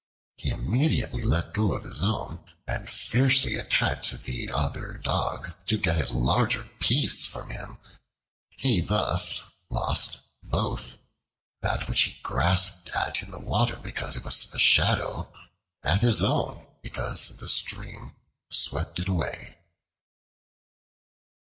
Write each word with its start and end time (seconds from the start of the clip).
He 0.35 0.49
immediately 0.49 1.21
let 1.23 1.53
go 1.53 1.73
of 1.73 1.83
his 1.83 2.01
own, 2.01 2.39
and 2.65 2.89
fiercely 2.89 3.53
attacked 3.53 4.23
the 4.23 4.49
other 4.49 4.93
Dog 4.93 5.51
to 5.67 5.77
get 5.77 5.97
his 5.97 6.11
larger 6.11 6.63
piece 6.79 7.23
from 7.27 7.51
him. 7.51 7.77
He 8.57 8.81
thus 8.81 9.43
lost 9.69 10.17
both: 10.41 10.97
that 11.61 11.87
which 11.87 12.01
he 12.01 12.19
grasped 12.23 12.89
at 12.95 13.21
in 13.21 13.29
the 13.29 13.37
water, 13.37 13.75
because 13.75 14.15
it 14.15 14.23
was 14.23 14.51
a 14.51 14.57
shadow; 14.57 15.31
and 15.83 16.01
his 16.01 16.23
own, 16.23 16.65
because 16.81 17.37
the 17.37 17.47
stream 17.47 18.15
swept 18.49 18.97
it 18.97 19.07
away. 19.07 19.59